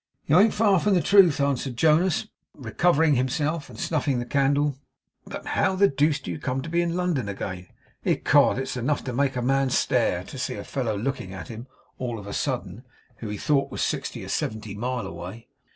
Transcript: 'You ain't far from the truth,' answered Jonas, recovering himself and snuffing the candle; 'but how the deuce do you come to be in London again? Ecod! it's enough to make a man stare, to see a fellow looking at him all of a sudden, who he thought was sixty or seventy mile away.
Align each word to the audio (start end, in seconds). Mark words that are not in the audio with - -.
'You 0.25 0.39
ain't 0.39 0.55
far 0.55 0.79
from 0.79 0.95
the 0.95 0.99
truth,' 1.01 1.39
answered 1.39 1.77
Jonas, 1.77 2.25
recovering 2.55 3.13
himself 3.13 3.69
and 3.69 3.77
snuffing 3.77 4.17
the 4.17 4.25
candle; 4.25 4.79
'but 5.27 5.45
how 5.45 5.75
the 5.75 5.87
deuce 5.87 6.19
do 6.19 6.31
you 6.31 6.39
come 6.39 6.63
to 6.63 6.69
be 6.71 6.81
in 6.81 6.95
London 6.95 7.29
again? 7.29 7.67
Ecod! 8.03 8.57
it's 8.57 8.75
enough 8.75 9.03
to 9.03 9.13
make 9.13 9.35
a 9.35 9.43
man 9.43 9.69
stare, 9.69 10.23
to 10.23 10.39
see 10.39 10.55
a 10.55 10.63
fellow 10.63 10.97
looking 10.97 11.35
at 11.35 11.49
him 11.49 11.67
all 11.99 12.17
of 12.17 12.25
a 12.25 12.33
sudden, 12.33 12.83
who 13.17 13.27
he 13.29 13.37
thought 13.37 13.69
was 13.69 13.83
sixty 13.83 14.25
or 14.25 14.29
seventy 14.29 14.73
mile 14.73 15.05
away. 15.05 15.47